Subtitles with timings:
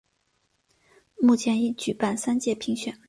[1.19, 2.97] 目前已举办三届评选。